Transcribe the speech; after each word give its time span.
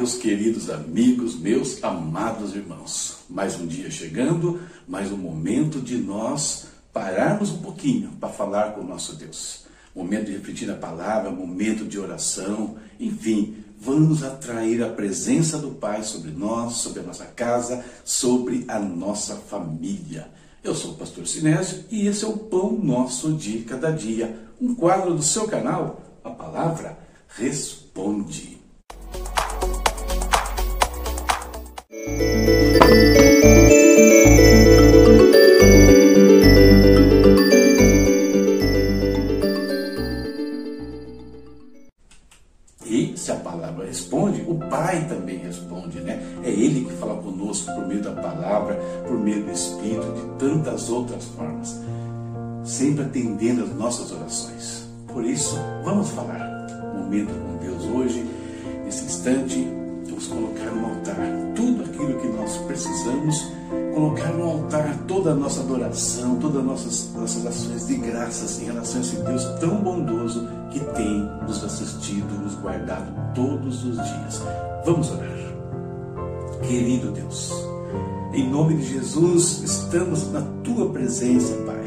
Meus 0.00 0.14
queridos 0.14 0.70
amigos, 0.70 1.38
meus 1.38 1.84
amados 1.84 2.56
irmãos. 2.56 3.18
Mais 3.28 3.60
um 3.60 3.66
dia 3.66 3.90
chegando, 3.90 4.58
mais 4.88 5.12
um 5.12 5.16
momento 5.18 5.78
de 5.78 5.98
nós 5.98 6.68
pararmos 6.90 7.50
um 7.50 7.58
pouquinho 7.58 8.12
para 8.18 8.30
falar 8.30 8.72
com 8.72 8.80
o 8.80 8.86
nosso 8.86 9.14
Deus. 9.14 9.66
Momento 9.94 10.24
de 10.24 10.32
refletir 10.32 10.70
a 10.70 10.74
palavra, 10.74 11.30
momento 11.30 11.84
de 11.84 11.98
oração, 11.98 12.76
enfim, 12.98 13.56
vamos 13.78 14.22
atrair 14.22 14.82
a 14.82 14.88
presença 14.88 15.58
do 15.58 15.72
Pai 15.72 16.02
sobre 16.02 16.30
nós, 16.30 16.76
sobre 16.76 17.00
a 17.00 17.02
nossa 17.02 17.26
casa, 17.26 17.84
sobre 18.02 18.64
a 18.68 18.78
nossa 18.78 19.36
família. 19.36 20.28
Eu 20.64 20.74
sou 20.74 20.92
o 20.92 20.96
pastor 20.96 21.26
Sinésio 21.26 21.84
e 21.90 22.06
esse 22.06 22.24
é 22.24 22.26
o 22.26 22.38
Pão 22.38 22.72
Nosso 22.72 23.34
de 23.34 23.58
Cada 23.64 23.90
Dia, 23.90 24.48
um 24.58 24.74
quadro 24.74 25.14
do 25.14 25.22
seu 25.22 25.46
canal, 25.46 26.00
a 26.24 26.30
palavra 26.30 26.98
Responde. 27.28 28.59
E 42.86 43.12
se 43.16 43.30
a 43.30 43.36
palavra 43.36 43.86
responde, 43.86 44.42
o 44.48 44.54
Pai 44.54 45.06
também 45.08 45.38
responde, 45.38 46.00
né? 46.00 46.22
É 46.42 46.50
Ele 46.50 46.86
que 46.86 46.92
fala 46.94 47.20
conosco 47.22 47.72
por 47.74 47.86
meio 47.86 48.02
da 48.02 48.12
palavra, 48.12 48.74
por 49.06 49.18
meio 49.18 49.44
do 49.44 49.50
Espírito, 49.50 50.12
de 50.12 50.38
tantas 50.38 50.88
outras 50.88 51.26
formas, 51.26 51.78
sempre 52.64 53.04
atendendo 53.04 53.64
as 53.64 53.74
nossas 53.74 54.10
orações. 54.10 54.88
Por 55.06 55.24
isso, 55.24 55.56
vamos 55.84 56.08
falar 56.10 56.60
momento 57.10 57.34
com 57.34 57.56
Deus 57.56 57.84
hoje, 57.84 58.24
nesse 58.84 59.04
instante, 59.04 59.66
vamos 60.06 60.28
colocar 60.28 60.70
no 60.70 60.86
altar 60.86 61.39
aquilo 62.00 62.18
que 62.18 62.28
nós 62.28 62.56
precisamos, 62.58 63.52
colocar 63.94 64.32
no 64.32 64.44
altar 64.44 64.96
toda 65.06 65.32
a 65.32 65.34
nossa 65.34 65.60
adoração, 65.60 66.36
todas 66.36 66.58
as 66.58 66.64
nossas, 66.64 67.12
nossas 67.14 67.46
ações 67.46 67.86
de 67.86 67.96
graças 67.96 68.60
em 68.60 68.64
relação 68.66 68.98
a 68.98 69.00
esse 69.04 69.16
Deus 69.16 69.44
tão 69.60 69.76
bondoso 69.82 70.48
que 70.70 70.80
tem 70.80 71.28
nos 71.46 71.62
assistido, 71.62 72.32
nos 72.42 72.54
guardado 72.54 73.12
todos 73.34 73.84
os 73.84 73.96
dias. 73.96 74.42
Vamos 74.84 75.10
orar. 75.10 75.28
Querido 76.66 77.10
Deus, 77.10 77.52
em 78.32 78.48
nome 78.48 78.76
de 78.76 78.84
Jesus, 78.84 79.62
estamos 79.62 80.30
na 80.30 80.42
tua 80.62 80.88
presença, 80.90 81.54
Pai. 81.66 81.79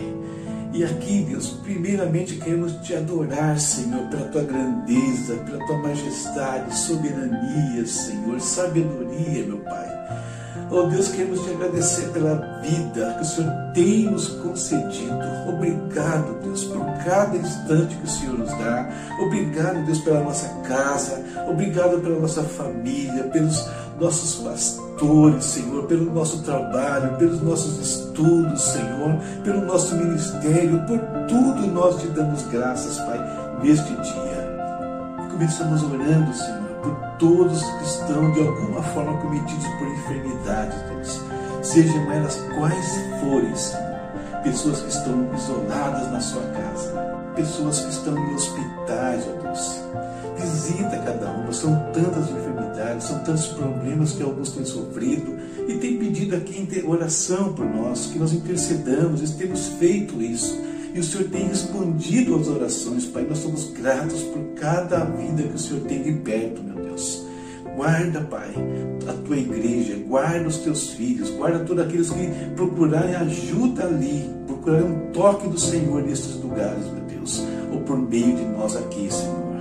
E 0.73 0.83
aqui, 0.83 1.23
Deus, 1.29 1.49
primeiramente 1.61 2.37
queremos 2.37 2.73
te 2.81 2.95
adorar, 2.95 3.59
Senhor, 3.59 4.07
pela 4.09 4.25
tua 4.29 4.41
grandeza, 4.41 5.35
pela 5.45 5.63
tua 5.67 5.77
majestade, 5.77 6.75
soberania, 6.75 7.85
Senhor, 7.85 8.41
sabedoria, 8.41 9.45
meu 9.45 9.59
Pai. 9.59 9.93
Oh 10.71 10.87
Deus, 10.87 11.09
queremos 11.09 11.43
te 11.43 11.51
agradecer 11.51 12.09
pela 12.09 12.59
vida 12.63 13.13
que 13.13 13.21
o 13.21 13.25
Senhor 13.25 13.53
tem 13.75 14.05
nos 14.05 14.29
concedido. 14.29 15.19
Obrigado, 15.47 16.41
Deus, 16.41 16.63
por 16.63 16.83
cada 17.05 17.37
instante 17.37 17.95
que 17.95 18.05
o 18.05 18.09
Senhor 18.09 18.39
nos 18.39 18.49
dá. 18.49 18.89
Obrigado, 19.19 19.85
Deus, 19.85 19.99
pela 19.99 20.21
nossa 20.21 20.49
casa. 20.67 21.23
Obrigado 21.47 21.99
pela 22.01 22.19
nossa 22.19 22.41
família, 22.41 23.25
pelos 23.25 23.63
nossos 23.99 24.43
pastores, 24.43 24.92
Senhor, 25.41 25.83
pelo 25.83 26.13
nosso 26.13 26.43
trabalho, 26.43 27.17
pelos 27.17 27.41
nossos 27.41 27.79
estudos, 27.79 28.61
Senhor, 28.61 29.17
pelo 29.43 29.65
nosso 29.65 29.95
ministério, 29.95 30.81
por 30.85 30.99
tudo 31.27 31.67
nós 31.67 32.01
te 32.01 32.07
damos 32.07 32.43
graças, 32.47 32.97
Pai, 32.99 33.19
neste 33.61 33.93
dia. 33.93 35.27
Começamos 35.31 35.83
orando, 35.83 36.33
Senhor 36.33 36.63
por 36.83 36.95
todos 37.17 37.63
que 37.63 37.83
estão 37.85 38.31
de 38.33 38.41
alguma 38.41 38.83
forma 38.83 39.17
cometidos 39.21 39.65
por 39.79 39.87
enfermidades, 39.87 40.77
Deus. 40.89 41.21
Sejam 41.63 42.11
elas 42.11 42.35
quais 42.57 42.97
forem, 43.21 43.55
Senhor. 43.55 43.93
Pessoas 44.43 44.81
que 44.81 44.89
estão 44.89 45.33
isoladas 45.33 46.11
na 46.11 46.19
sua 46.19 46.41
casa, 46.41 47.22
pessoas 47.35 47.79
que 47.79 47.89
estão 47.89 48.17
em 48.17 48.35
hospitais, 48.35 49.25
ó 49.27 49.41
Deus. 49.41 49.81
Visita 50.37 50.97
cada 50.99 51.31
uma, 51.31 51.53
são 51.53 51.73
tantas 51.93 52.29
enfermidades, 52.29 53.07
são 53.07 53.19
tantos 53.19 53.47
problemas 53.47 54.13
que 54.13 54.23
alguns 54.23 54.51
têm 54.51 54.65
sofrido 54.65 55.37
e 55.67 55.77
têm 55.77 55.97
pedido 55.97 56.35
aqui 56.35 56.83
oração 56.85 57.53
por 57.53 57.65
nós, 57.65 58.07
que 58.07 58.19
nós 58.19 58.33
intercedamos 58.33 59.21
e 59.21 59.35
temos 59.35 59.67
feito 59.79 60.21
isso 60.21 60.59
e 60.93 60.99
o 60.99 61.03
Senhor 61.03 61.27
tem 61.29 61.47
respondido 61.47 62.35
às 62.35 62.47
orações, 62.47 63.05
Pai. 63.05 63.25
Nós 63.27 63.39
somos 63.39 63.71
gratos 63.71 64.21
por 64.23 64.43
cada 64.55 65.03
vida 65.03 65.41
que 65.41 65.55
o 65.55 65.57
Senhor 65.57 65.81
tem 65.85 66.03
liberto, 66.03 66.61
meu 66.61 66.75
Deus. 66.75 67.25
Guarda, 67.75 68.21
Pai, 68.21 68.53
a 69.09 69.13
tua 69.25 69.37
igreja, 69.37 69.97
guarda 70.07 70.47
os 70.47 70.57
teus 70.57 70.91
filhos, 70.91 71.31
guarda 71.31 71.65
todos 71.65 71.83
aqueles 71.83 72.11
que 72.11 72.27
procurarem 72.55 73.15
ajuda 73.15 73.85
ali, 73.85 74.29
procurarem 74.45 74.85
um 74.85 75.11
toque 75.11 75.47
do 75.47 75.59
Senhor 75.59 76.03
nesses 76.03 76.35
lugares, 76.35 76.85
meu 76.85 77.02
Deus, 77.23 77.43
ou 77.71 77.79
por 77.81 77.97
meio 77.97 78.35
de 78.35 78.43
nós 78.45 78.75
aqui, 78.75 79.11
Senhor. 79.11 79.53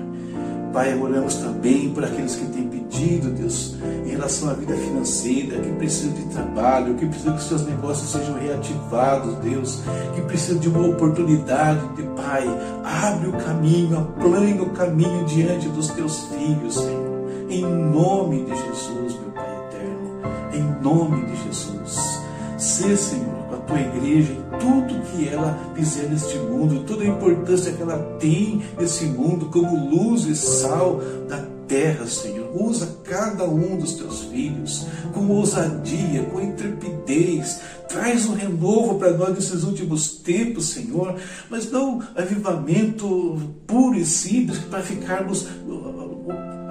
Pai, 0.73 0.99
oramos 0.99 1.35
também 1.35 1.91
por 1.91 2.03
aqueles 2.03 2.35
que 2.35 2.47
têm 2.47 2.67
pedido, 2.67 3.31
Deus, 3.31 3.77
em 4.07 4.11
relação 4.11 4.49
à 4.49 4.55
vida 4.55 4.75
financeira, 4.75 5.61
que 5.61 5.71
precisam 5.73 6.15
de 6.15 6.25
trabalho, 6.35 6.95
que 6.95 7.07
precisam 7.07 7.37
que 7.37 7.43
seus 7.43 7.67
negócios 7.67 8.11
sejam 8.11 8.39
reativados, 8.39 9.35
Deus, 9.37 9.83
que 10.15 10.23
precisam 10.23 10.59
de 10.59 10.71
uma 10.71 10.89
oportunidade, 10.89 11.87
de 11.95 12.03
Pai, 12.17 12.47
abre 12.85 13.29
o 13.29 13.33
caminho, 13.33 13.99
aplane 13.99 14.61
o 14.61 14.71
caminho 14.71 15.25
diante 15.27 15.69
dos 15.69 15.89
teus 15.89 16.25
filhos, 16.29 16.75
Senhor. 16.75 17.13
Em 17.51 17.63
nome 17.63 18.45
de 18.45 18.57
Jesus, 18.57 19.21
meu 19.21 19.31
Pai 19.35 19.55
eterno, 19.67 20.23
em 20.55 20.83
nome 20.83 21.23
de 21.27 21.37
Jesus. 21.45 22.19
Sê, 22.57 22.97
Senhor, 22.97 23.52
tua 23.73 23.81
igreja 23.81 24.35
tudo 24.61 25.03
que 25.07 25.29
ela 25.29 25.59
fizer 25.75 26.09
neste 26.09 26.37
mundo, 26.37 26.85
toda 26.87 27.03
a 27.05 27.07
importância 27.07 27.73
que 27.73 27.81
ela 27.81 27.99
tem 28.21 28.63
nesse 28.79 29.07
mundo 29.07 29.47
como 29.47 29.89
luz 29.89 30.27
e 30.27 30.37
sal 30.37 31.01
da 31.29 31.39
terra, 31.67 32.07
Senhor. 32.07 32.51
Usa 32.55 32.99
cada 33.03 33.45
um 33.45 33.79
dos 33.79 33.95
teus 33.95 34.25
filhos 34.25 34.87
com 35.15 35.27
ousadia, 35.29 36.23
com 36.25 36.41
intrepidez. 36.41 37.61
Traz 37.89 38.27
um 38.27 38.35
renovo 38.35 38.99
para 38.99 39.17
nós 39.17 39.35
nesses 39.35 39.65
últimos 39.65 40.19
tempos, 40.19 40.71
Senhor, 40.71 41.17
mas 41.49 41.71
não 41.71 42.03
avivamento 42.15 43.41
puro 43.67 43.97
e 43.97 44.05
simples 44.05 44.59
para 44.59 44.83
ficarmos 44.83 45.49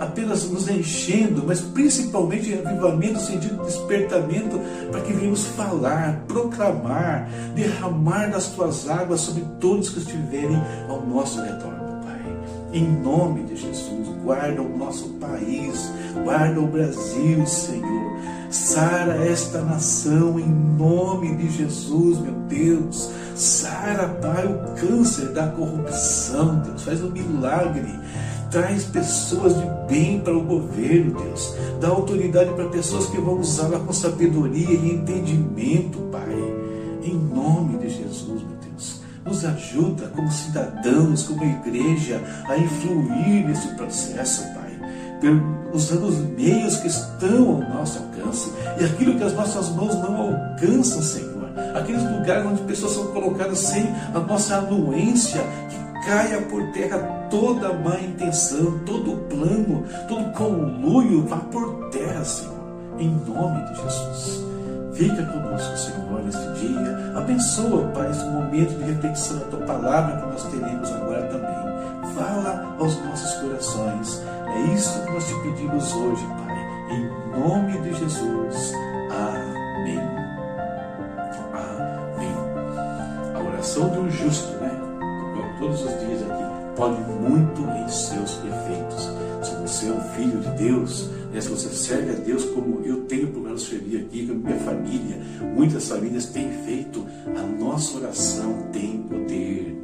apenas 0.02 0.50
nos 0.50 0.68
enchendo, 0.68 1.44
mas 1.46 1.62
principalmente 1.62 2.50
em 2.50 2.58
avivamento, 2.58 3.20
sentido 3.20 3.58
de 3.58 3.66
despertamento, 3.66 4.60
para 4.92 5.02
que 5.02 5.14
venhamos 5.14 5.46
falar, 5.46 6.24
proclamar, 6.28 7.30
derramar 7.54 8.32
das 8.32 8.48
tuas 8.48 8.90
águas 8.90 9.22
sobre 9.22 9.46
todos 9.60 9.90
que 9.90 10.00
estiverem 10.00 10.60
ao 10.90 11.06
nosso 11.06 11.40
redor, 11.40 11.72
meu 11.72 12.02
Pai. 12.04 12.22
Em 12.74 12.84
nome 12.84 13.44
de 13.44 13.56
Jesus, 13.56 14.08
guarda 14.24 14.62
o 14.64 14.78
nosso 14.78 15.08
país, 15.20 15.92
guarda 16.24 16.60
o 16.60 16.68
Brasil, 16.68 17.46
Senhor. 17.46 18.12
Sara 18.50 19.24
esta 19.24 19.62
nação 19.62 20.38
em 20.38 20.50
nome 20.50 21.36
de 21.36 21.50
Jesus, 21.50 22.20
meu 22.20 22.34
Deus. 22.50 23.10
Sara, 23.36 24.10
Pai, 24.22 24.46
o 24.46 24.76
câncer 24.76 25.30
da 25.30 25.48
corrupção, 25.48 26.60
Deus. 26.60 26.84
Faz 26.84 27.02
um 27.02 27.12
milagre 27.12 27.88
Traz 28.52 28.84
pessoas 28.84 29.56
de 29.56 29.66
bem 29.88 30.20
para 30.20 30.36
o 30.36 30.44
governo, 30.44 31.18
Deus. 31.22 31.56
Dá 31.80 31.88
autoridade 31.88 32.54
para 32.54 32.66
pessoas 32.68 33.06
que 33.06 33.18
vão 33.18 33.40
usá-la 33.40 33.80
com 33.80 33.94
sabedoria 33.94 34.74
e 34.74 34.94
entendimento, 34.94 36.00
Pai. 36.12 36.36
Em 37.02 37.14
nome 37.14 37.78
de 37.78 37.90
Jesus, 37.90 38.28
meu 38.44 38.58
Deus. 38.62 39.02
Nos 39.26 39.46
ajuda 39.46 40.08
como 40.10 40.30
cidadãos, 40.30 41.24
como 41.24 41.46
igreja, 41.46 42.22
a 42.50 42.58
influir 42.58 43.48
nesse 43.48 43.70
processo, 43.76 44.44
Pai. 44.54 44.78
Usando 45.72 46.08
os 46.08 46.18
meios 46.18 46.76
que 46.78 46.88
estão 46.88 47.52
ao 47.52 47.78
nosso 47.78 48.00
alcance 48.00 48.52
e 48.78 48.84
aquilo 48.84 49.18
que 49.18 49.24
as 49.24 49.34
nossas 49.34 49.70
mãos 49.70 49.96
não 49.96 50.18
alcançam, 50.18 51.02
Senhor. 51.02 51.32
Aqueles 51.74 52.04
lugares 52.04 52.46
onde 52.46 52.62
pessoas 52.64 52.92
são 52.94 53.08
colocadas 53.08 53.60
sem 53.60 53.88
a 54.14 54.20
nossa 54.20 54.58
anuência, 54.58 55.42
que 55.70 55.81
caia 56.06 56.42
por 56.42 56.64
terra 56.72 56.98
toda 57.30 57.74
má 57.74 58.00
intenção, 58.00 58.80
todo 58.86 59.18
plano, 59.30 59.86
todo 60.08 60.32
conluio 60.34 61.26
vá 61.26 61.38
por 61.38 61.90
terra, 61.90 62.24
Senhor, 62.24 62.54
em 63.00 63.10
nome 63.10 63.64
de 63.66 63.82
Jesus. 63.82 64.52
Fica 64.94 65.26
conosco, 65.26 65.78
Senhor, 65.78 66.24
neste 66.24 66.60
dia. 66.60 67.14
Abençoa, 67.18 67.88
Pai, 67.88 68.10
esse 68.12 68.26
momento 68.26 68.78
de 68.78 68.84
reflexão 68.84 69.40
da 69.40 69.46
tua 69.46 69.60
palavra 69.66 70.18
que 70.18 70.28
nós 70.28 70.44
teremos 70.44 70.92
agora 70.92 71.24
também. 71.28 72.14
Fala 72.14 72.76
aos 72.78 72.98
nossos 73.06 73.34
corações. 73.42 74.22
É 74.48 74.74
isso 74.74 75.02
que 75.04 75.12
nós 75.12 75.28
te 75.28 75.34
pedimos 75.42 75.94
hoje, 75.94 76.26
Pai. 76.26 76.52
Em 76.92 77.40
nome 77.40 77.82
de 77.82 77.94
Jesus. 77.94 78.74
Amém. 79.10 80.00
Amém. 81.54 82.36
A 83.34 83.40
oração 83.40 83.90
de 83.90 84.00
um 84.00 84.12
justo, 84.12 84.52
né? 84.60 84.81
Todos 85.62 85.80
os 85.80 86.00
dias 86.00 86.24
aqui 86.24 86.76
pode 86.76 87.00
muito 87.22 87.62
em 87.62 87.88
seus 87.88 88.40
efeitos. 88.44 89.10
Somos 89.44 89.70
você 89.70 89.90
é 89.90 89.94
um 89.94 90.02
filho 90.16 90.40
de 90.40 90.50
Deus, 90.64 91.08
né? 91.32 91.40
se 91.40 91.50
você 91.50 91.70
serve 91.70 92.10
a 92.10 92.16
Deus 92.16 92.46
como 92.46 92.82
eu 92.84 93.02
tenho 93.02 93.28
procurado 93.28 93.60
servir 93.60 94.00
aqui, 94.00 94.26
com 94.26 94.34
a 94.34 94.36
minha 94.38 94.58
família, 94.58 95.18
muitas 95.56 95.88
famílias 95.88 96.26
têm 96.26 96.50
feito, 96.66 97.06
a 97.28 97.44
nossa 97.64 98.00
oração 98.00 98.70
tem 98.74 99.04
poder. 99.04 99.78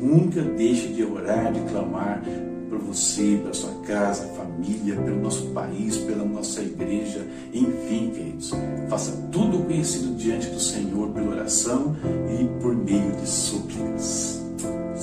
Nunca 0.00 0.40
deixe 0.40 0.86
de 0.86 1.02
orar, 1.02 1.52
de 1.52 1.60
clamar 1.62 2.22
por 2.70 2.78
você, 2.78 3.40
pela 3.42 3.54
sua 3.54 3.74
casa, 3.86 4.24
família, 4.28 4.94
pelo 4.94 5.20
nosso 5.20 5.46
país, 5.48 5.96
pela 5.96 6.24
nossa 6.24 6.62
igreja, 6.62 7.26
enfim, 7.52 8.10
queridos. 8.14 8.52
Faça 8.88 9.10
tudo 9.32 9.64
conhecido 9.64 10.14
diante 10.14 10.46
do 10.48 10.60
Senhor 10.60 11.08
pela 11.08 11.32
oração 11.32 11.96
e 12.40 12.62
por 12.62 12.76
meio 12.76 13.10
de 13.16 13.28
súplicas. 13.28 13.97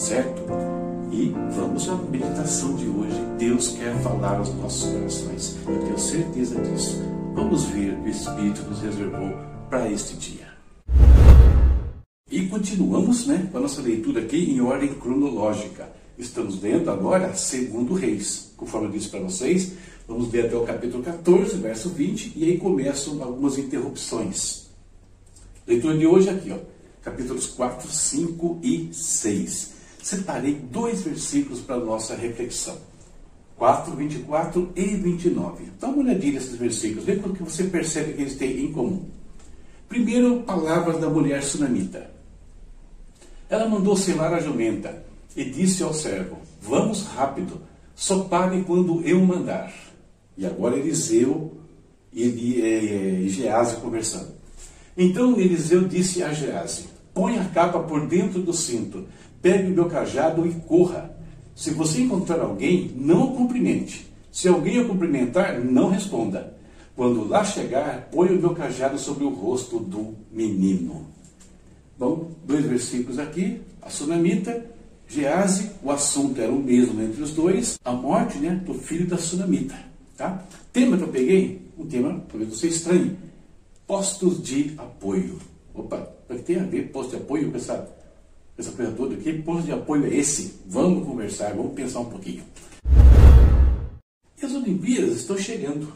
Certo? 0.05 0.43
E 1.11 1.33
vamos 1.55 1.89
à 1.89 1.95
meditação 1.95 2.75
de 2.75 2.85
hoje. 2.85 3.19
Deus 3.39 3.69
quer 3.69 3.91
falar 4.03 4.37
aos 4.37 4.53
nossos 4.53 4.91
corações. 4.91 5.57
Eu 5.67 5.79
tenho 5.79 5.97
certeza 5.97 6.61
disso. 6.61 7.01
Vamos 7.33 7.63
ver 7.63 7.93
o 7.93 8.03
que 8.03 8.09
o 8.09 8.11
Espírito 8.11 8.61
nos 8.69 8.81
reservou 8.81 9.35
para 9.67 9.91
este 9.91 10.15
dia. 10.15 10.47
E 12.29 12.47
continuamos 12.47 13.25
né, 13.25 13.49
com 13.51 13.57
a 13.57 13.61
nossa 13.61 13.81
leitura 13.81 14.21
aqui 14.21 14.51
em 14.51 14.61
ordem 14.61 14.93
cronológica. 14.93 15.89
Estamos 16.19 16.61
lendo 16.61 16.91
agora 16.91 17.33
segundo 17.33 17.95
Reis. 17.95 18.53
Conforme 18.55 18.89
eu 18.89 18.91
disse 18.91 19.09
para 19.09 19.21
vocês, 19.21 19.71
vamos 20.07 20.31
ler 20.31 20.45
até 20.45 20.55
o 20.55 20.65
capítulo 20.65 21.01
14, 21.01 21.57
verso 21.57 21.89
20, 21.89 22.33
e 22.35 22.43
aí 22.43 22.59
começam 22.59 23.23
algumas 23.23 23.57
interrupções. 23.57 24.67
Leitura 25.65 25.97
de 25.97 26.05
hoje 26.05 26.29
aqui, 26.29 26.51
ó, 26.51 26.59
capítulos 27.01 27.47
4, 27.47 27.89
5 27.89 28.59
e 28.61 28.89
6. 28.93 29.74
Separei 30.05 30.53
dois 30.53 31.01
versículos 31.01 31.61
para 31.61 31.77
a 31.77 31.79
nossa 31.79 32.15
reflexão. 32.15 32.77
4, 33.57 33.95
24 33.95 34.71
e 34.75 34.85
29. 34.97 35.63
Dá 35.79 35.87
uma 35.87 35.97
olhadinha 35.97 36.33
nesses 36.33 36.55
versículos, 36.57 37.05
vê 37.05 37.15
quando 37.15 37.35
que 37.35 37.41
você 37.41 37.63
percebe 37.63 38.13
que 38.13 38.21
eles 38.21 38.35
têm 38.35 38.65
em 38.65 38.71
comum. 38.71 39.03
Primeiro, 39.89 40.43
palavras 40.43 41.01
da 41.01 41.09
mulher 41.09 41.41
sunamita. 41.41 42.11
Ela 43.49 43.67
mandou 43.67 43.97
selar 43.97 44.31
a 44.31 44.39
jumenta 44.39 45.03
e 45.35 45.43
disse 45.43 45.81
ao 45.81 45.91
servo: 45.91 46.37
Vamos 46.61 47.01
rápido, 47.07 47.59
só 47.95 48.25
pague 48.25 48.61
quando 48.61 49.01
eu 49.01 49.19
mandar. 49.25 49.73
E 50.37 50.45
agora 50.45 50.77
Eliseu 50.77 51.51
e 52.13 52.61
é, 52.61 53.23
é, 53.23 53.27
Gease 53.27 53.77
conversando. 53.77 54.35
Então 54.95 55.35
Eliseu 55.39 55.87
disse 55.87 56.21
a 56.21 56.31
Gease: 56.31 56.94
Põe 57.15 57.39
a 57.39 57.45
capa 57.45 57.79
por 57.79 58.05
dentro 58.07 58.41
do 58.41 58.53
cinto, 58.53 59.05
pegue 59.41 59.71
o 59.71 59.73
meu 59.73 59.85
cajado 59.85 60.45
e 60.45 60.51
corra. 60.51 61.17
Se 61.55 61.71
você 61.71 62.01
encontrar 62.01 62.41
alguém, 62.41 62.91
não 62.95 63.23
o 63.23 63.35
cumprimente. 63.37 64.05
Se 64.29 64.49
alguém 64.49 64.79
o 64.81 64.87
cumprimentar, 64.87 65.59
não 65.59 65.89
responda. 65.89 66.55
Quando 66.95 67.27
lá 67.27 67.43
chegar, 67.43 68.09
põe 68.11 68.29
o 68.29 68.39
meu 68.39 68.53
cajado 68.53 68.99
sobre 68.99 69.23
o 69.23 69.29
rosto 69.29 69.79
do 69.79 70.13
menino. 70.29 71.07
Bom, 71.97 72.31
dois 72.45 72.65
versículos 72.65 73.17
aqui. 73.17 73.61
A 73.81 73.89
sunamita 73.89 74.75
Gease, 75.07 75.71
o 75.83 75.91
assunto 75.91 76.41
era 76.41 76.51
o 76.51 76.61
mesmo 76.61 77.01
entre 77.01 77.21
os 77.21 77.31
dois, 77.31 77.79
a 77.85 77.91
morte 77.91 78.37
né, 78.39 78.61
do 78.65 78.73
filho 78.73 79.07
da 79.07 79.17
Sunamita. 79.17 79.75
Tá? 80.17 80.43
Tema 80.73 80.97
que 80.97 81.03
eu 81.03 81.09
peguei, 81.09 81.61
um 81.77 81.85
tema 81.85 82.23
talvez 82.29 82.49
você 82.49 82.67
estranhe, 82.67 83.15
postos 83.85 84.41
de 84.41 84.73
apoio. 84.77 85.37
Opa, 85.73 86.09
o 86.29 86.35
que 86.35 86.43
tem 86.43 86.59
a 86.59 86.63
ver 86.63 86.91
posto 86.91 87.11
de 87.11 87.17
apoio 87.17 87.51
com 87.51 87.57
essa, 87.57 87.87
essa 88.57 88.71
coisa 88.71 88.91
toda? 88.91 89.15
Que 89.15 89.33
posto 89.33 89.65
de 89.65 89.71
apoio 89.71 90.05
é 90.05 90.15
esse? 90.15 90.55
Vamos 90.65 91.05
conversar, 91.05 91.53
vamos 91.53 91.73
pensar 91.73 91.99
um 91.99 92.05
pouquinho. 92.05 92.43
E 94.41 94.45
as 94.45 94.53
Olimpíadas 94.53 95.17
estão 95.17 95.37
chegando. 95.37 95.93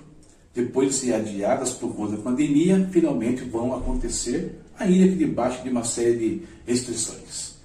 Depois 0.54 0.90
de 0.90 0.96
ser 0.96 1.14
adiadas 1.14 1.74
por 1.74 1.96
conta 1.96 2.18
da 2.18 2.24
pandemia, 2.24 2.88
finalmente 2.92 3.44
vão 3.44 3.74
acontecer, 3.76 4.60
ainda 4.78 5.08
que 5.08 5.16
debaixo 5.16 5.64
de 5.64 5.70
uma 5.70 5.84
série 5.84 6.18
de 6.18 6.42
restrições. 6.66 7.56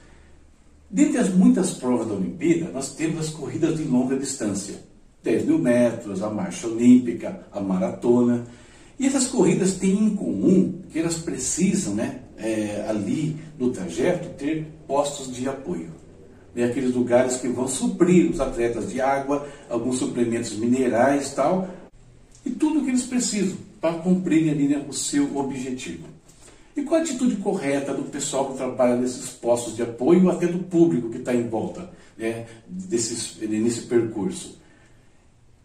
Dentre 0.90 1.18
as 1.18 1.28
muitas 1.30 1.72
provas 1.72 2.06
da 2.06 2.14
Olimpíada, 2.14 2.70
nós 2.70 2.94
temos 2.94 3.20
as 3.20 3.30
corridas 3.30 3.76
de 3.76 3.84
longa 3.84 4.16
distância. 4.16 4.76
10 5.22 5.46
mil 5.46 5.58
metros, 5.58 6.22
a 6.22 6.30
marcha 6.30 6.66
olímpica, 6.66 7.46
a 7.50 7.60
maratona. 7.60 8.46
E 8.98 9.06
essas 9.06 9.26
corridas 9.26 9.74
têm 9.74 10.04
em 10.04 10.16
comum 10.16 10.80
que 10.92 10.98
elas 10.98 11.18
precisam, 11.18 11.94
né, 11.94 12.20
é, 12.38 12.84
ali 12.88 13.36
no 13.58 13.70
trajeto, 13.70 14.28
ter 14.30 14.66
postos 14.86 15.34
de 15.34 15.48
apoio. 15.48 15.90
E 16.54 16.62
aqueles 16.62 16.94
lugares 16.94 17.36
que 17.36 17.48
vão 17.48 17.66
suprir 17.66 18.30
os 18.30 18.40
atletas 18.40 18.90
de 18.90 19.00
água, 19.00 19.48
alguns 19.68 19.98
suplementos 19.98 20.56
minerais 20.56 21.34
tal, 21.34 21.68
e 22.46 22.50
tudo 22.50 22.80
o 22.80 22.84
que 22.84 22.90
eles 22.90 23.04
precisam 23.04 23.56
para 23.80 23.98
cumprirem 23.98 24.50
ali 24.50 24.68
né, 24.68 24.84
o 24.88 24.92
seu 24.92 25.36
objetivo. 25.36 26.06
E 26.76 26.82
qual 26.82 27.00
a 27.00 27.04
atitude 27.04 27.36
correta 27.36 27.94
do 27.94 28.02
pessoal 28.04 28.50
que 28.50 28.56
trabalha 28.56 28.96
nesses 28.96 29.30
postos 29.30 29.76
de 29.76 29.82
apoio, 29.82 30.28
até 30.30 30.46
do 30.46 30.58
público 30.58 31.10
que 31.10 31.18
está 31.18 31.34
em 31.34 31.48
volta 31.48 31.90
né, 32.16 32.46
desses, 32.68 33.36
nesse 33.40 33.82
percurso? 33.82 34.58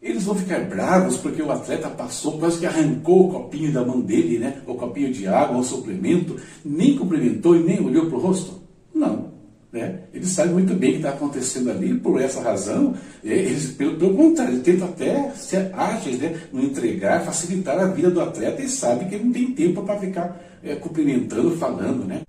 Eles 0.02 0.24
vão 0.24 0.34
ficar 0.34 0.62
bravos 0.62 1.18
porque 1.18 1.42
o 1.42 1.52
atleta 1.52 1.90
passou, 1.90 2.40
quase 2.40 2.60
que 2.60 2.66
arrancou 2.66 3.28
o 3.28 3.32
copinho 3.32 3.74
da 3.74 3.84
mão 3.84 4.00
dele, 4.00 4.40
né, 4.40 4.62
o 4.66 4.74
copinho 4.76 5.12
de 5.12 5.28
água, 5.28 5.58
o 5.58 5.64
suplemento, 5.64 6.38
nem 6.64 6.98
cumprimentou 6.98 7.56
e 7.56 7.64
nem 7.64 7.82
olhou 7.82 8.06
para 8.06 8.18
o 8.18 8.22
rosto? 8.22 8.62
Não. 8.96 9.30
Né? 9.72 10.00
Eles 10.14 10.30
sabem 10.30 10.54
muito 10.54 10.74
bem 10.74 10.90
o 10.90 10.94
que 10.94 11.00
está 11.00 11.10
acontecendo 11.10 11.70
ali, 11.70 11.94
por 11.94 12.20
essa 12.20 12.42
razão, 12.42 12.96
é, 13.24 13.30
eles, 13.30 13.72
pelo, 13.72 13.98
pelo 13.98 14.16
contrário, 14.16 14.54
eles 14.54 14.64
tentam 14.64 14.88
até 14.88 15.32
ser 15.32 15.70
ágeis 15.74 16.18
né? 16.18 16.42
no 16.52 16.64
entregar, 16.64 17.26
facilitar 17.26 17.78
a 17.78 17.88
vida 17.88 18.10
do 18.10 18.22
atleta 18.22 18.62
e 18.62 18.70
sabem 18.70 19.08
que 19.08 19.16
ele 19.16 19.26
não 19.26 19.34
tem 19.34 19.52
tempo 19.52 19.84
para 19.84 20.00
ficar 20.00 20.42
é, 20.64 20.76
cumprimentando, 20.76 21.58
falando. 21.58 22.06
Né? 22.06 22.22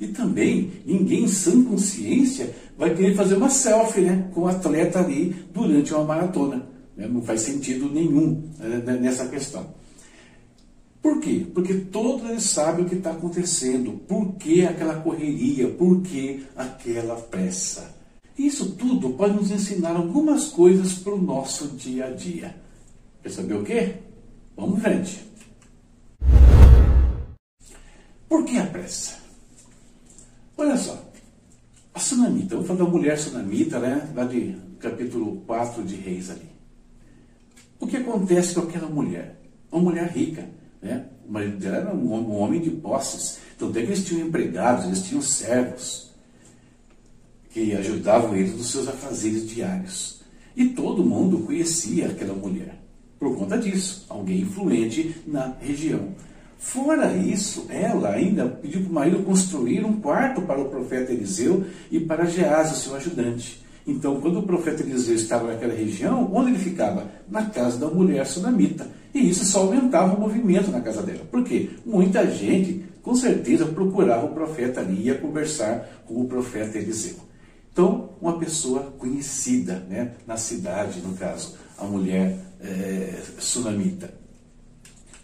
E 0.00 0.08
também, 0.08 0.72
ninguém 0.86 1.24
em 1.24 1.28
sã 1.28 1.62
consciência 1.62 2.50
vai 2.76 2.94
querer 2.94 3.14
fazer 3.14 3.34
uma 3.34 3.50
selfie 3.50 4.00
né, 4.00 4.28
com 4.32 4.42
o 4.42 4.48
atleta 4.48 5.00
ali 5.00 5.34
durante 5.52 5.92
uma 5.92 6.04
maratona. 6.04 6.77
Né? 6.98 7.06
Não 7.06 7.22
faz 7.22 7.42
sentido 7.42 7.88
nenhum 7.88 8.42
né, 8.58 8.98
nessa 9.00 9.28
questão. 9.28 9.72
Por 11.00 11.20
quê? 11.20 11.46
Porque 11.54 11.74
todos 11.74 12.28
eles 12.28 12.42
sabem 12.42 12.84
o 12.84 12.88
que 12.88 12.96
está 12.96 13.12
acontecendo, 13.12 13.92
por 14.08 14.34
que 14.34 14.66
aquela 14.66 14.96
correria, 14.96 15.68
por 15.68 16.02
que 16.02 16.44
aquela 16.56 17.14
pressa. 17.14 17.96
Isso 18.36 18.72
tudo 18.72 19.10
pode 19.10 19.34
nos 19.34 19.50
ensinar 19.50 19.96
algumas 19.96 20.46
coisas 20.46 20.94
para 20.94 21.14
o 21.14 21.22
nosso 21.22 21.68
dia 21.68 22.06
a 22.06 22.10
dia. 22.10 22.54
Quer 23.22 23.30
saber 23.30 23.54
o 23.54 23.64
quê? 23.64 23.94
Vamos 24.56 24.78
em 24.78 24.82
frente. 24.82 25.28
Por 28.28 28.44
que 28.44 28.58
a 28.58 28.66
pressa? 28.66 29.18
Olha 30.56 30.76
só, 30.76 31.00
a 31.94 32.00
sunamita, 32.00 32.56
vou 32.56 32.64
falar 32.64 32.80
da 32.80 32.90
mulher 32.90 33.16
sunamita, 33.16 33.78
né? 33.78 34.12
Lá 34.14 34.24
de 34.24 34.56
capítulo 34.80 35.42
4 35.46 35.84
de 35.84 35.94
Reis 35.94 36.30
ali. 36.30 36.57
O 37.80 37.86
que 37.86 37.96
acontece 37.96 38.54
com 38.54 38.62
aquela 38.62 38.88
mulher? 38.88 39.40
Uma 39.70 39.82
mulher 39.82 40.08
rica 40.08 40.48
né? 40.80 41.06
O 41.28 41.32
marido 41.32 41.58
dela 41.58 41.76
era 41.76 41.94
um, 41.94 42.40
homem 42.40 42.60
de 42.60 42.70
posses. 42.70 43.38
Então, 43.56 43.68
até 43.68 43.82
que 43.82 43.88
eles 43.88 44.04
tinham 44.04 44.26
empregados, 44.26 44.86
eles 44.86 45.02
tinham 45.02 45.20
servos 45.20 46.10
que 47.50 47.74
ajudavam 47.74 48.36
eles 48.36 48.56
nos 48.56 48.70
seus 48.70 48.88
afazeres 48.88 49.48
diários. 49.48 50.20
E 50.56 50.68
todo 50.68 51.04
mundo 51.04 51.40
conhecia 51.40 52.06
aquela 52.06 52.34
mulher 52.34 52.78
por 53.18 53.36
conta 53.36 53.58
disso, 53.58 54.06
alguém 54.08 54.42
influente 54.42 55.16
na 55.26 55.54
região. 55.60 56.10
Fora 56.56 57.16
isso, 57.16 57.66
ela 57.68 58.10
ainda 58.10 58.46
pediu 58.46 58.82
para 58.82 58.90
o 58.90 58.92
marido 58.92 59.22
construir 59.24 59.84
um 59.84 60.00
quarto 60.00 60.42
para 60.42 60.60
o 60.60 60.68
profeta 60.68 61.12
Eliseu 61.12 61.66
e 61.90 61.98
para 61.98 62.26
Geás, 62.26 62.68
seu 62.76 62.94
ajudante. 62.94 63.64
Então, 63.88 64.20
quando 64.20 64.40
o 64.40 64.42
profeta 64.42 64.82
Eliseu 64.82 65.14
estava 65.14 65.48
naquela 65.48 65.72
região, 65.72 66.30
onde 66.34 66.50
ele 66.50 66.58
ficava? 66.58 67.10
Na 67.26 67.46
casa 67.46 67.78
da 67.78 67.86
mulher 67.86 68.26
sunamita. 68.26 68.86
E 69.14 69.30
isso 69.30 69.46
só 69.46 69.60
aumentava 69.60 70.14
o 70.14 70.20
movimento 70.20 70.70
na 70.70 70.82
casa 70.82 71.02
dela. 71.02 71.24
Por 71.30 71.42
quê? 71.42 71.70
Muita 71.86 72.30
gente, 72.30 72.84
com 73.02 73.14
certeza, 73.14 73.64
procurava 73.64 74.26
o 74.26 74.34
profeta 74.34 74.80
ali, 74.80 75.04
ia 75.04 75.14
conversar 75.14 76.04
com 76.06 76.20
o 76.20 76.26
profeta 76.26 76.76
Eliseu. 76.76 77.14
Então, 77.72 78.10
uma 78.20 78.38
pessoa 78.38 78.92
conhecida 78.98 79.82
né, 79.88 80.12
na 80.26 80.36
cidade, 80.36 81.00
no 81.00 81.14
caso, 81.14 81.54
a 81.78 81.84
mulher 81.84 82.36
é, 82.60 83.14
sunamita. 83.38 84.12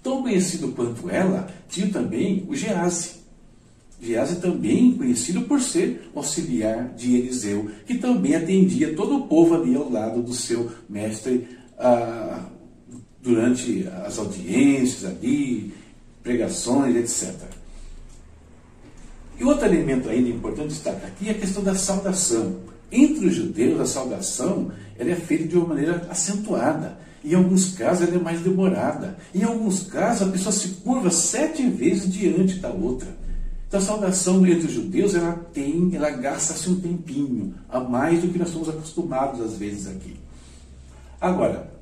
Tão 0.02 0.22
conhecido 0.22 0.68
quanto 0.68 1.10
ela, 1.10 1.48
tinha 1.68 1.90
também 1.90 2.46
o 2.48 2.54
Gease. 2.54 3.23
Gease 4.00 4.36
também 4.36 4.92
conhecido 4.92 5.42
por 5.42 5.60
ser 5.60 6.10
auxiliar 6.14 6.92
de 6.94 7.16
Eliseu, 7.16 7.70
que 7.86 7.96
também 7.96 8.34
atendia 8.34 8.94
todo 8.94 9.16
o 9.16 9.26
povo 9.26 9.54
ali 9.54 9.74
ao 9.74 9.90
lado 9.90 10.22
do 10.22 10.34
seu 10.34 10.70
mestre 10.88 11.48
ah, 11.78 12.44
durante 13.22 13.88
as 14.04 14.18
audiências 14.18 15.04
ali, 15.04 15.72
pregações, 16.22 16.96
etc. 16.96 17.34
E 19.38 19.44
outro 19.44 19.66
elemento 19.66 20.08
ainda 20.08 20.28
importante 20.28 20.68
destacar 20.68 21.06
aqui 21.06 21.28
é 21.28 21.32
a 21.32 21.38
questão 21.38 21.62
da 21.62 21.74
saudação. 21.74 22.60
Entre 22.92 23.26
os 23.26 23.34
judeus, 23.34 23.80
a 23.80 23.86
salvação 23.86 24.70
ela 24.98 25.10
é 25.10 25.16
feita 25.16 25.48
de 25.48 25.56
uma 25.56 25.68
maneira 25.68 26.06
acentuada. 26.08 26.98
Em 27.24 27.34
alguns 27.34 27.74
casos, 27.74 28.06
ela 28.06 28.16
é 28.16 28.20
mais 28.20 28.40
demorada. 28.40 29.16
Em 29.34 29.42
alguns 29.42 29.84
casos, 29.84 30.28
a 30.28 30.30
pessoa 30.30 30.52
se 30.52 30.68
curva 30.68 31.10
sete 31.10 31.66
vezes 31.68 32.12
diante 32.12 32.58
da 32.58 32.70
outra. 32.70 33.08
Então, 33.74 33.82
a 33.82 33.86
salvação 33.86 34.46
entre 34.46 34.68
os 34.68 34.72
judeus, 34.72 35.16
ela 35.16 35.32
tem, 35.52 35.90
ela 35.94 36.08
gasta-se 36.10 36.70
um 36.70 36.78
tempinho, 36.78 37.54
a 37.68 37.80
mais 37.80 38.22
do 38.22 38.28
que 38.28 38.38
nós 38.38 38.46
estamos 38.46 38.68
acostumados, 38.68 39.40
às 39.40 39.56
vezes, 39.56 39.88
aqui. 39.88 40.14
Agora, 41.20 41.72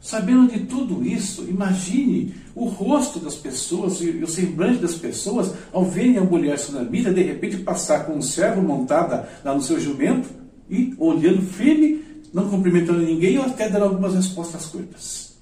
sabendo 0.00 0.50
de 0.50 0.66
tudo 0.66 1.06
isso, 1.06 1.44
imagine 1.48 2.34
o 2.52 2.64
rosto 2.64 3.20
das 3.20 3.36
pessoas 3.36 4.00
e 4.00 4.08
o 4.24 4.26
semblante 4.26 4.80
das 4.80 4.96
pessoas 4.96 5.52
ao 5.72 5.84
verem 5.84 6.18
a 6.18 6.24
mulher 6.24 6.58
sunamita 6.58 7.14
de 7.14 7.22
repente 7.22 7.58
passar 7.58 8.06
com 8.06 8.14
um 8.14 8.22
servo 8.22 8.60
montada 8.60 9.28
lá 9.44 9.54
no 9.54 9.62
seu 9.62 9.78
jumento 9.78 10.28
e 10.68 10.96
olhando 10.98 11.42
firme 11.42 12.04
não 12.34 12.50
cumprimentando 12.50 12.98
ninguém 12.98 13.38
ou 13.38 13.44
até 13.44 13.68
dando 13.68 13.84
algumas 13.84 14.14
respostas 14.14 14.66
curtas. 14.66 15.36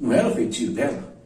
Não 0.00 0.14
era 0.14 0.28
o 0.28 0.34
feitio 0.34 0.72
dela, 0.72 1.17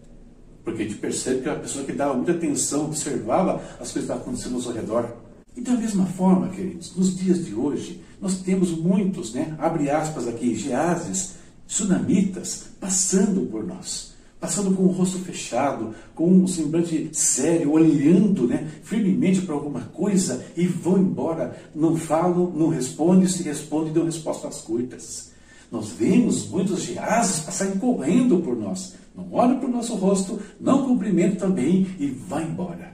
porque 0.65 0.83
a 0.83 0.85
gente 0.87 0.99
percebe 0.99 1.41
que 1.41 1.49
era 1.49 1.57
uma 1.57 1.63
pessoa 1.63 1.85
que 1.85 1.93
dava 1.93 2.15
muita 2.15 2.33
atenção, 2.33 2.87
observava 2.87 3.57
as 3.81 3.91
coisas 3.91 3.93
que 3.93 3.99
estavam 4.01 4.23
acontecendo 4.23 4.55
ao 4.55 4.61
seu 4.61 4.73
redor. 4.73 5.17
E 5.57 5.61
da 5.61 5.73
mesma 5.73 6.07
forma, 6.07 6.49
queridos, 6.49 6.97
nos 6.97 7.17
dias 7.17 7.45
de 7.45 7.55
hoje, 7.55 8.01
nós 8.21 8.41
temos 8.41 8.71
muitos, 8.71 9.35
né, 9.35 9.55
abre 9.59 9.91
aspas 9.91 10.27
aqui, 10.27 10.55
geazes, 10.55 11.35
sunamitas, 11.67 12.69
passando 12.81 13.47
por 13.51 13.65
nós 13.65 14.13
passando 14.43 14.75
com 14.75 14.83
o 14.83 14.89
rosto 14.89 15.21
fechado, 15.21 15.95
com 16.17 16.29
um 16.29 16.49
semblante 16.49 17.11
sério, 17.13 17.71
olhando 17.71 18.49
né, 18.49 18.69
firmemente 18.83 19.43
para 19.43 19.55
alguma 19.55 19.83
coisa 19.83 20.45
e 20.57 20.67
vão 20.67 20.99
embora. 20.99 21.57
Não 21.73 21.95
falam, 21.95 22.51
não 22.51 22.69
respondem, 22.69 23.29
se 23.29 23.45
respondem, 23.45 23.93
dão 23.93 24.05
respostas 24.05 24.59
curtas. 24.63 25.31
Nós 25.71 25.91
vemos 25.91 26.49
muitos 26.49 26.83
geazes 26.83 27.39
passarem 27.39 27.79
correndo 27.79 28.41
por 28.41 28.57
nós. 28.57 28.95
Não 29.15 29.31
olham 29.33 29.59
para 29.59 29.69
o 29.69 29.73
nosso 29.73 29.95
rosto, 29.97 30.41
não 30.61 30.87
cumprimentam 30.87 31.49
também 31.49 31.87
e 31.99 32.07
vai 32.07 32.45
embora. 32.45 32.93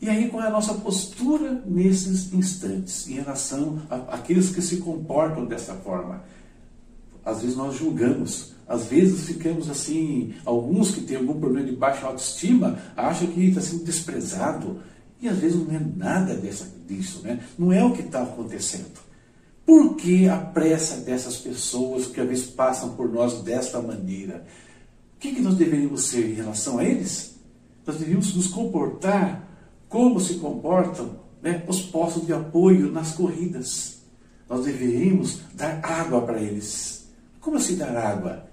E 0.00 0.08
aí, 0.08 0.28
qual 0.28 0.42
é 0.42 0.46
a 0.46 0.50
nossa 0.50 0.74
postura 0.74 1.62
nesses 1.66 2.32
instantes 2.32 3.08
em 3.08 3.14
relação 3.14 3.82
àqueles 3.90 4.50
que 4.50 4.62
se 4.62 4.76
comportam 4.78 5.44
dessa 5.44 5.74
forma? 5.74 6.22
Às 7.24 7.42
vezes 7.42 7.56
nós 7.56 7.76
julgamos, 7.76 8.54
às 8.66 8.86
vezes 8.86 9.26
ficamos 9.26 9.68
assim, 9.68 10.34
alguns 10.44 10.92
que 10.92 11.00
têm 11.00 11.16
algum 11.16 11.38
problema 11.38 11.66
de 11.66 11.76
baixa 11.76 12.06
autoestima 12.06 12.78
acham 12.96 13.26
que 13.28 13.48
está 13.48 13.60
sendo 13.60 13.84
desprezado. 13.84 14.80
E 15.20 15.28
às 15.28 15.38
vezes 15.38 15.58
não 15.58 15.74
é 15.74 15.80
nada 15.96 16.34
dessa, 16.34 16.66
disso, 16.86 17.20
né? 17.22 17.40
não 17.58 17.72
é 17.72 17.84
o 17.84 17.92
que 17.92 18.02
está 18.02 18.22
acontecendo. 18.22 19.07
Por 19.68 19.96
que 19.96 20.26
a 20.26 20.38
pressa 20.38 20.96
dessas 20.96 21.36
pessoas 21.36 22.06
que 22.06 22.18
às 22.18 22.26
vezes 22.26 22.46
passam 22.46 22.96
por 22.96 23.06
nós 23.12 23.42
desta 23.42 23.82
maneira? 23.82 24.46
O 25.14 25.18
que, 25.20 25.34
que 25.34 25.42
nós 25.42 25.56
deveríamos 25.56 26.06
ser 26.06 26.26
em 26.26 26.32
relação 26.32 26.78
a 26.78 26.84
eles? 26.84 27.34
Nós 27.86 27.96
deveríamos 27.96 28.34
nos 28.34 28.46
comportar 28.46 29.46
como 29.86 30.18
se 30.20 30.36
comportam 30.36 31.20
né, 31.42 31.62
os 31.68 31.82
postos 31.82 32.24
de 32.24 32.32
apoio 32.32 32.90
nas 32.90 33.12
corridas. 33.12 33.98
Nós 34.48 34.64
deveríamos 34.64 35.40
dar 35.52 35.84
água 35.84 36.22
para 36.22 36.40
eles. 36.40 37.06
Como 37.38 37.58
assim 37.58 37.76
dar 37.76 37.94
água? 37.94 38.48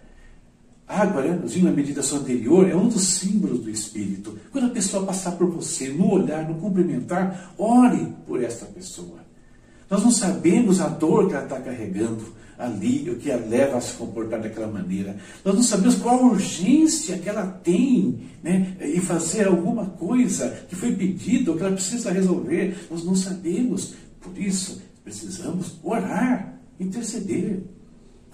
água, 0.86 1.22
né, 1.22 1.41
na 1.63 1.72
meditação 1.72 2.17
anterior, 2.17 2.69
é 2.69 2.75
um 2.75 2.89
dos 2.89 3.07
símbolos 3.07 3.62
do 3.62 3.69
Espírito. 3.69 4.38
Quando 4.51 4.65
a 4.65 4.72
pessoa 4.72 5.05
passar 5.05 5.31
por 5.38 5.50
você, 5.50 5.88
no 5.88 6.12
olhar, 6.12 6.45
no 6.45 6.55
cumprimentar, 6.55 7.53
ore 7.57 8.13
por 8.27 8.43
esta 8.43 8.65
pessoa. 8.65 9.25
Nós 9.89 10.04
não 10.04 10.12
sabemos 10.12 10.82
a 10.82 10.88
dor 10.88 11.27
que 11.27 11.34
ela 11.34 11.44
está 11.44 11.60
carregando 11.60 12.34
ali, 12.58 13.10
o 13.10 13.18
que 13.18 13.32
a 13.32 13.38
leva 13.38 13.77
a 13.77 13.82
se 13.82 13.94
comportar 13.94 14.42
daquela 14.42 14.68
maneira. 14.68 15.18
Nós 15.44 15.56
não 15.56 15.63
sabemos 15.63 15.96
qual 15.96 16.20
a 16.20 16.27
urgência 16.27 17.18
que 17.18 17.30
ela 17.30 17.46
tem 17.46 18.22
né, 18.42 18.75
em 18.82 19.01
fazer 19.01 19.48
alguma 19.48 19.86
coisa 19.86 20.50
que 20.70 20.75
foi 20.75 20.96
pedido, 20.96 21.51
ou 21.51 21.58
que 21.58 21.63
ela 21.63 21.74
precisa 21.74 22.12
resolver. 22.12 22.88
Nós 22.89 23.04
não 23.04 23.15
sabemos. 23.15 23.94
Por 24.22 24.38
isso, 24.38 24.82
precisamos 25.04 25.77
orar, 25.84 26.60
interceder. 26.80 27.62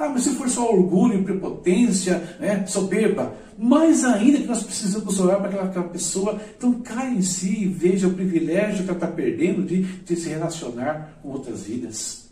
Ah, 0.02 0.10
mas 0.10 0.24
se 0.24 0.32
for 0.32 0.50
só 0.50 0.74
orgulho, 0.74 1.24
prepotência, 1.24 2.36
né, 2.40 2.66
soberba, 2.66 3.36
mais 3.56 4.04
ainda 4.04 4.40
que 4.40 4.48
nós 4.48 4.64
precisamos 4.64 5.20
orar 5.20 5.38
para 5.38 5.50
aquela, 5.50 5.66
aquela 5.66 5.90
pessoa, 5.90 6.42
então 6.58 6.74
caia 6.82 7.14
em 7.14 7.22
si 7.22 7.66
e 7.66 7.68
veja 7.68 8.08
o 8.08 8.14
privilégio 8.16 8.84
que 8.84 8.90
ela 8.90 8.94
está 8.94 9.06
perdendo 9.06 9.62
de, 9.62 9.84
de 9.84 10.16
se 10.16 10.30
relacionar 10.30 11.20
com 11.22 11.30
outras 11.30 11.66
vidas. 11.66 12.32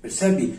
Percebe? 0.00 0.54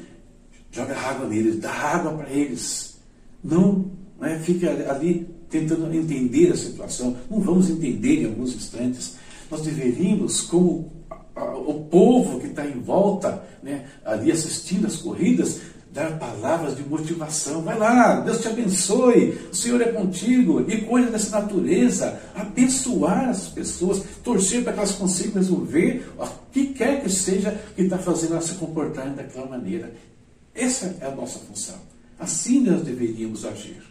Joga 0.69 0.97
água 0.97 1.27
neles, 1.29 1.59
dá 1.59 1.71
água 1.71 2.11
para 2.11 2.29
eles. 2.29 2.97
Não 3.41 3.89
né, 4.19 4.37
fique 4.43 4.67
ali 4.67 5.29
tentando 5.49 5.93
entender 5.95 6.51
a 6.51 6.57
situação. 6.57 7.15
Não 7.29 7.39
vamos 7.39 7.69
entender 7.69 8.23
em 8.23 8.25
alguns 8.25 8.53
instantes. 8.53 9.15
Nós 9.49 9.61
deveríamos, 9.61 10.41
como 10.41 10.91
o 11.35 11.85
povo 11.85 12.37
que 12.41 12.47
está 12.47 12.65
em 12.65 12.81
volta, 12.81 13.43
né, 13.63 13.85
ali 14.03 14.29
assistindo 14.29 14.87
as 14.87 14.97
corridas, 14.97 15.61
dar 15.93 16.17
palavras 16.17 16.75
de 16.75 16.83
motivação. 16.83 17.61
Vai 17.61 17.77
lá, 17.77 18.21
Deus 18.21 18.39
te 18.39 18.47
abençoe, 18.47 19.37
o 19.51 19.55
Senhor 19.55 19.81
é 19.81 19.91
contigo, 19.91 20.65
e 20.69 20.81
coisa 20.81 21.11
dessa 21.11 21.39
natureza, 21.39 22.19
abençoar 22.33 23.29
as 23.29 23.47
pessoas, 23.47 24.03
torcer 24.23 24.63
para 24.63 24.73
que 24.73 24.79
elas 24.79 24.93
consigam 24.93 25.35
resolver 25.35 26.09
o 26.17 26.27
que 26.51 26.67
quer 26.67 27.01
que 27.01 27.09
seja 27.09 27.59
que 27.75 27.83
está 27.83 27.97
fazendo 27.97 28.33
elas 28.33 28.45
se 28.45 28.55
comportarem 28.55 29.13
daquela 29.13 29.47
maneira. 29.47 29.93
Essa 30.55 30.95
é 31.01 31.05
a 31.05 31.15
nossa 31.15 31.39
função. 31.39 31.75
Assim 32.19 32.61
nós 32.61 32.81
deveríamos 32.81 33.45
agir. 33.45 33.81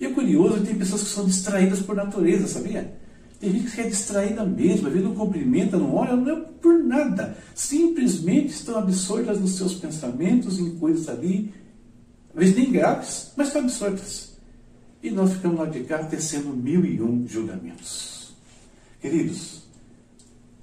E 0.00 0.06
é 0.06 0.10
curioso, 0.10 0.64
tem 0.64 0.74
pessoas 0.74 1.02
que 1.02 1.08
são 1.08 1.26
distraídas 1.26 1.80
por 1.80 1.94
natureza, 1.94 2.46
sabia? 2.46 2.99
Tem 3.40 3.50
gente 3.52 3.70
que 3.70 3.80
é 3.80 3.88
distraída 3.88 4.44
mesmo, 4.44 4.86
às 4.86 4.92
vezes 4.92 5.08
não 5.08 5.14
cumprimenta, 5.14 5.78
não 5.78 5.94
olha, 5.94 6.14
não 6.14 6.30
é 6.30 6.40
por 6.60 6.84
nada. 6.84 7.38
Simplesmente 7.54 8.48
estão 8.48 8.78
absortas 8.78 9.40
nos 9.40 9.56
seus 9.56 9.74
pensamentos, 9.74 10.58
em 10.58 10.76
coisas 10.76 11.08
ali, 11.08 11.52
às 12.34 12.38
vezes 12.38 12.54
nem 12.54 12.70
graves, 12.70 13.32
mas 13.34 13.46
estão 13.46 13.62
absortas. 13.62 14.36
E 15.02 15.10
nós 15.10 15.32
ficamos 15.32 15.58
lá 15.58 15.64
de 15.64 15.80
cá 15.84 16.04
tecendo 16.04 16.48
mil 16.50 16.84
e 16.84 17.00
um 17.00 17.26
julgamentos. 17.26 18.34
Queridos, 19.00 19.62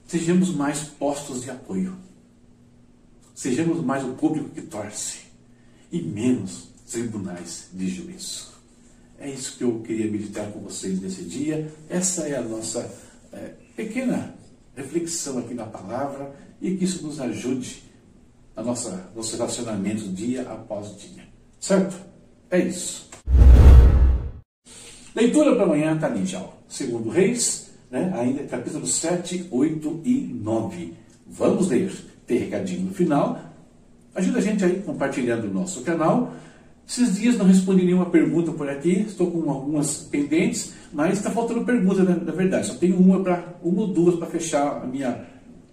sejamos 0.06 0.54
mais 0.54 0.84
postos 0.84 1.42
de 1.42 1.50
apoio. 1.50 1.98
Sejamos 3.34 3.84
mais 3.84 4.04
o 4.04 4.10
público 4.10 4.50
que 4.50 4.62
torce 4.62 5.22
e 5.92 6.00
menos 6.00 6.70
tribunais 6.90 7.70
de 7.74 7.88
juízo. 7.88 8.57
É 9.20 9.30
isso 9.30 9.58
que 9.58 9.64
eu 9.64 9.80
queria 9.80 10.10
meditar 10.12 10.52
com 10.52 10.60
vocês 10.60 11.02
nesse 11.02 11.24
dia. 11.24 11.72
Essa 11.90 12.28
é 12.28 12.38
a 12.38 12.42
nossa 12.42 12.90
é, 13.34 13.54
pequena 13.76 14.36
reflexão 14.76 15.40
aqui 15.40 15.56
na 15.56 15.66
palavra 15.66 16.32
e 16.62 16.76
que 16.76 16.86
isso 16.86 17.04
nos 17.04 17.20
ajude 17.20 17.84
a 18.56 18.62
nossa, 18.62 19.10
nosso 19.16 19.36
relacionamento 19.36 20.08
dia 20.10 20.44
após 20.44 20.96
dia. 20.98 21.24
Certo? 21.60 22.00
É 22.52 22.60
isso. 22.60 23.10
Leitura 25.16 25.56
para 25.56 25.64
amanhã 25.64 26.00
já. 26.24 26.48
Segundo 26.70 27.10
Reis, 27.10 27.72
né, 27.90 28.14
ainda 28.16 28.44
capítulo 28.44 28.86
7, 28.86 29.48
8 29.50 30.02
e 30.06 30.32
9. 30.32 30.94
Vamos 31.26 31.70
ler. 31.70 31.92
Tem 32.28 32.38
recadinho 32.38 32.82
no 32.82 32.94
final. 32.94 33.42
Ajuda 34.14 34.38
a 34.38 34.42
gente 34.42 34.64
aí 34.64 34.80
compartilhando 34.82 35.46
o 35.46 35.54
nosso 35.54 35.82
canal 35.82 36.34
esses 36.88 37.16
dias 37.16 37.38
não 37.38 37.46
respondi 37.46 37.84
nenhuma 37.84 38.06
pergunta 38.06 38.52
por 38.54 38.70
aqui, 38.70 39.02
estou 39.02 39.30
com 39.30 39.52
algumas 39.52 39.98
pendentes, 40.10 40.74
mas 40.94 41.18
está 41.18 41.30
faltando 41.30 41.66
pergunta 41.66 42.02
na, 42.02 42.16
na, 42.16 42.32
verdade. 42.32 42.68
Só 42.68 42.76
tenho 42.76 42.98
uma, 42.98 43.22
pra, 43.22 43.56
uma 43.62 43.82
ou 43.82 43.88
duas 43.88 44.16
para 44.16 44.28
fechar 44.28 44.84
a 44.84 44.88
minha, 44.88 45.26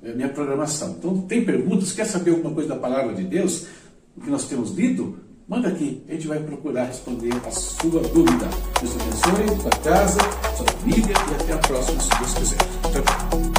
a 0.05 0.09
minha 0.13 0.29
programação. 0.29 0.97
Então, 0.99 1.23
tem 1.23 1.45
perguntas? 1.45 1.93
Quer 1.93 2.07
saber 2.07 2.33
alguma 2.33 2.53
coisa 2.53 2.71
da 2.71 2.77
palavra 2.77 3.15
de 3.15 3.23
Deus? 3.23 3.69
O 4.17 4.21
que 4.21 4.29
nós 4.29 4.49
temos 4.49 4.73
lido? 4.73 5.17
Manda 5.47 5.69
aqui, 5.69 6.03
a 6.09 6.13
gente 6.13 6.27
vai 6.27 6.41
procurar 6.41 6.87
responder 6.87 7.33
a 7.47 7.51
sua 7.51 8.01
dúvida. 8.01 8.49
Deus 8.81 8.97
abençoe, 9.01 9.61
sua 9.61 9.71
casa, 9.83 10.21
sua 10.57 10.67
família 10.67 11.15
e 11.31 11.43
até 11.43 11.53
a 11.53 11.59
próxima, 11.59 12.01
se 12.01 12.11
Deus 12.19 12.35
quiser. 12.35 12.59
Tchau, 12.59 13.03
tchau. 13.03 13.54